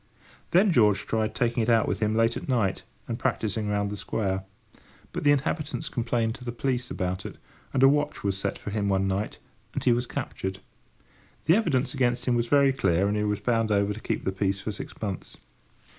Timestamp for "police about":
6.51-7.23